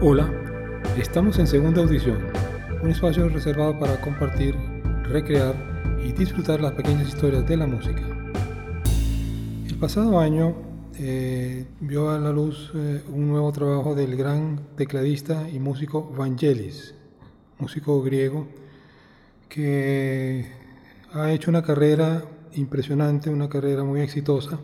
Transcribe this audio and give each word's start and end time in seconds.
Hola, 0.00 0.32
estamos 0.96 1.40
en 1.40 1.48
segunda 1.48 1.82
audición, 1.82 2.18
un 2.84 2.90
espacio 2.90 3.28
reservado 3.28 3.76
para 3.80 4.00
compartir, 4.00 4.54
recrear 5.02 5.56
y 6.06 6.12
disfrutar 6.12 6.60
las 6.60 6.70
pequeñas 6.74 7.08
historias 7.08 7.44
de 7.48 7.56
la 7.56 7.66
música. 7.66 8.02
El 9.66 9.74
pasado 9.74 10.20
año 10.20 10.54
eh, 11.00 11.66
vio 11.80 12.10
a 12.10 12.18
la 12.20 12.30
luz 12.30 12.70
eh, 12.76 13.02
un 13.08 13.26
nuevo 13.26 13.50
trabajo 13.50 13.96
del 13.96 14.14
gran 14.14 14.68
tecladista 14.76 15.48
y 15.50 15.58
músico 15.58 16.08
Vangelis, 16.16 16.94
músico 17.58 18.00
griego, 18.00 18.46
que 19.48 20.46
ha 21.12 21.32
hecho 21.32 21.50
una 21.50 21.64
carrera 21.64 22.22
impresionante, 22.52 23.30
una 23.30 23.48
carrera 23.48 23.82
muy 23.82 24.00
exitosa, 24.02 24.60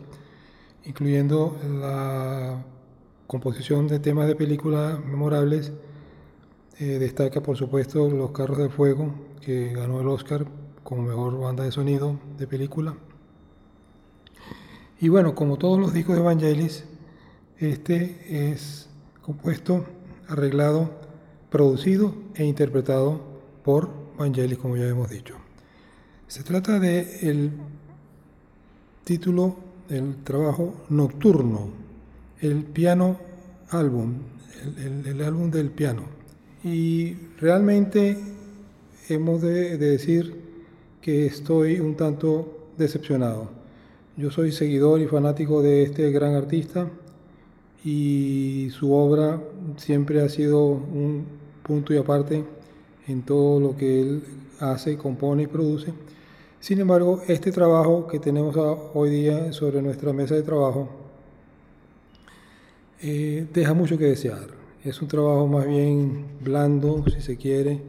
incluyendo 0.85 1.57
la 1.81 2.63
composición 3.27 3.87
de 3.87 3.99
temas 3.99 4.27
de 4.27 4.35
películas 4.35 5.03
memorables. 5.03 5.73
Eh, 6.79 6.99
destaca, 6.99 7.41
por 7.41 7.57
supuesto, 7.57 8.09
Los 8.09 8.31
Carros 8.31 8.57
de 8.57 8.69
Fuego, 8.69 9.13
que 9.41 9.73
ganó 9.73 10.01
el 10.01 10.07
Oscar 10.07 10.45
como 10.83 11.03
mejor 11.03 11.39
banda 11.39 11.63
de 11.63 11.71
sonido 11.71 12.19
de 12.37 12.47
película. 12.47 12.95
Y 14.99 15.09
bueno, 15.09 15.35
como 15.35 15.57
todos 15.57 15.79
los 15.79 15.93
discos 15.93 16.15
de 16.15 16.21
Vangelis, 16.21 16.85
este 17.57 18.51
es 18.51 18.89
compuesto, 19.21 19.85
arreglado, 20.27 20.91
producido 21.49 22.13
e 22.35 22.45
interpretado 22.45 23.21
por 23.63 23.89
Vangelis, 24.17 24.57
como 24.57 24.77
ya 24.77 24.87
hemos 24.87 25.09
dicho. 25.09 25.35
Se 26.27 26.43
trata 26.43 26.79
de 26.79 27.29
el 27.29 27.51
título 29.03 29.55
del 29.87 30.23
trabajo 30.23 30.73
Nocturno, 30.89 31.84
el 32.41 32.63
piano 32.63 33.17
álbum, 33.69 34.13
el, 35.05 35.21
álbum 35.21 35.51
del 35.51 35.69
piano. 35.69 36.03
Y 36.63 37.13
realmente 37.39 38.17
hemos 39.09 39.41
de, 39.41 39.77
decir 39.77 40.35
que 41.01 41.25
estoy 41.25 41.79
un 41.79 41.95
tanto 41.95 42.69
decepcionado. 42.77 43.49
Yo 44.17 44.31
soy 44.31 44.51
seguidor 44.51 45.01
y 45.01 45.07
fanático 45.07 45.61
de 45.61 45.83
este 45.83 46.11
gran 46.11 46.35
artista 46.35 46.87
y 47.83 48.69
su 48.71 48.93
obra 48.93 49.41
siempre 49.77 50.21
ha 50.21 50.29
sido 50.29 50.65
un 50.67 51.25
punto 51.63 51.93
y 51.93 51.97
aparte 51.97 52.43
en 53.07 53.21
todo 53.21 53.59
lo 53.59 53.75
que 53.75 54.01
él 54.01 54.23
hace, 54.59 54.97
compone 54.97 55.43
y 55.43 55.47
produce. 55.47 55.93
Sin 56.59 56.79
embargo, 56.79 57.21
este 57.27 57.51
trabajo 57.51 58.07
que 58.07 58.19
tenemos 58.19 58.55
hoy 58.93 59.09
día 59.11 59.53
sobre 59.53 59.81
nuestra 59.83 60.13
mesa 60.13 60.33
de 60.33 60.41
trabajo 60.41 61.04
eh, 63.07 63.47
deja 63.53 63.75
mucho 63.75 63.99
que 63.99 64.05
desear. 64.05 64.47
Es 64.83 64.99
un 64.99 65.07
trabajo 65.07 65.45
más 65.45 65.67
bien 65.67 66.25
blando, 66.41 67.05
si 67.07 67.21
se 67.21 67.37
quiere, 67.37 67.79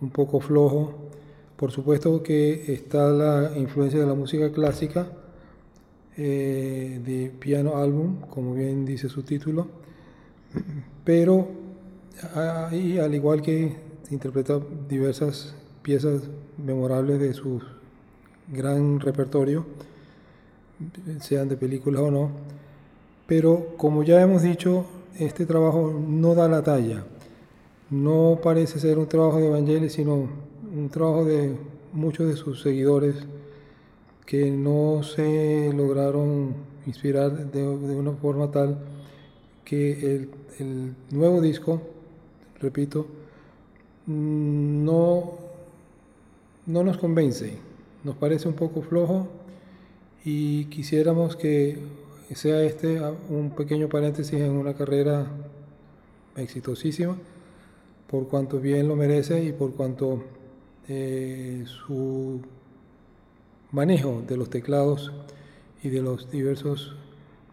un 0.00 0.08
poco 0.08 0.40
flojo. 0.40 0.94
Por 1.56 1.70
supuesto 1.70 2.22
que 2.22 2.72
está 2.72 3.10
la 3.10 3.52
influencia 3.58 4.00
de 4.00 4.06
la 4.06 4.14
música 4.14 4.50
clásica, 4.50 5.12
eh, 6.16 7.02
de 7.04 7.30
piano 7.38 7.76
álbum, 7.76 8.22
como 8.30 8.54
bien 8.54 8.86
dice 8.86 9.10
su 9.10 9.22
título, 9.22 9.68
pero 11.04 11.48
ahí, 12.34 12.98
al 12.98 13.14
igual 13.14 13.42
que 13.42 13.76
interpreta 14.10 14.58
diversas 14.88 15.54
piezas 15.82 16.22
memorables 16.56 17.20
de 17.20 17.34
su 17.34 17.60
gran 18.50 19.00
repertorio, 19.00 19.66
sean 21.20 21.50
de 21.50 21.58
películas 21.58 22.00
o 22.00 22.10
no, 22.10 22.30
pero 23.34 23.68
como 23.78 24.02
ya 24.02 24.20
hemos 24.20 24.42
dicho, 24.42 24.84
este 25.18 25.46
trabajo 25.46 25.90
no 26.06 26.34
da 26.34 26.48
la 26.48 26.62
talla. 26.62 27.02
No 27.88 28.40
parece 28.42 28.78
ser 28.78 28.98
un 28.98 29.06
trabajo 29.06 29.38
de 29.38 29.46
Evangelis, 29.46 29.94
sino 29.94 30.28
un 30.76 30.90
trabajo 30.90 31.24
de 31.24 31.56
muchos 31.94 32.28
de 32.28 32.36
sus 32.36 32.60
seguidores 32.60 33.14
que 34.26 34.50
no 34.50 35.02
se 35.02 35.72
lograron 35.72 36.52
inspirar 36.84 37.50
de, 37.50 37.66
una 37.66 38.12
forma 38.12 38.50
tal 38.50 38.80
que 39.64 39.92
el, 39.92 40.28
el 40.58 40.94
nuevo 41.10 41.40
disco, 41.40 41.80
repito, 42.60 43.06
no, 44.06 45.38
no 46.66 46.84
nos 46.84 46.98
convence, 46.98 47.54
nos 48.04 48.14
parece 48.14 48.46
un 48.46 48.54
poco 48.56 48.82
flojo 48.82 49.26
y 50.22 50.66
quisiéramos 50.66 51.34
que 51.34 51.78
sea 52.34 52.62
este 52.62 53.00
un 53.28 53.50
pequeño 53.56 53.88
paréntesis 53.88 54.40
en 54.40 54.52
una 54.52 54.74
carrera 54.74 55.26
exitosísima, 56.36 57.16
por 58.06 58.28
cuanto 58.28 58.60
bien 58.60 58.88
lo 58.88 58.96
merece 58.96 59.42
y 59.42 59.52
por 59.52 59.74
cuanto 59.74 60.22
eh, 60.88 61.64
su 61.66 62.40
manejo 63.70 64.22
de 64.26 64.36
los 64.36 64.50
teclados 64.50 65.12
y 65.82 65.88
de 65.88 66.02
los 66.02 66.30
diversos 66.30 66.96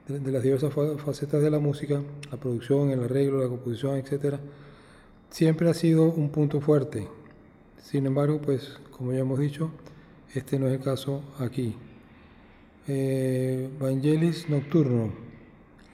de, 0.07 0.31
las 0.31 0.41
diversas 0.41 0.73
facetas 0.73 1.41
de 1.41 1.51
la 1.51 1.59
música, 1.59 2.01
la 2.31 2.37
producción, 2.37 2.89
el 2.89 3.03
arreglo, 3.03 3.41
la 3.41 3.47
composición, 3.47 3.97
etcétera, 3.97 4.39
siempre 5.29 5.69
ha 5.69 5.73
sido 5.73 6.05
un 6.05 6.29
punto 6.29 6.61
fuerte. 6.61 7.07
Sin 7.81 8.05
embargo, 8.07 8.41
pues 8.41 8.79
como 8.91 9.13
ya 9.13 9.19
hemos 9.19 9.39
dicho, 9.39 9.71
este 10.33 10.57
no 10.59 10.67
es 10.67 10.73
el 10.73 10.81
caso 10.81 11.21
aquí. 11.37 11.75
Eh, 12.91 13.69
Nocturno. 14.49 15.11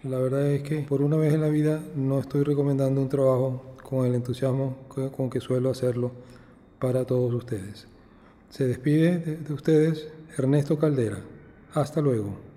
La 0.04 0.18
verdad 0.18 0.50
es 0.50 0.64
que 0.64 0.80
por 0.80 1.02
una 1.02 1.18
vez 1.18 1.34
en 1.34 1.42
la 1.42 1.50
vida 1.50 1.84
no 1.94 2.20
estoy 2.20 2.44
recomendando 2.44 3.02
un 3.02 3.10
trabajo 3.10 3.76
con 3.84 4.06
el 4.06 4.16
entusiasmo 4.16 4.78
con 4.88 5.30
que 5.30 5.42
suelo 5.42 5.70
hacerlo 5.70 6.14
para 6.80 7.04
todos 7.04 7.34
ustedes. 7.34 7.88
Se 8.50 8.66
despide 8.66 9.18
de 9.18 9.54
ustedes 9.54 10.08
Ernesto 10.38 10.80
Caldera. 10.80 11.20
Hasta 11.74 12.00
luego. 12.00 12.55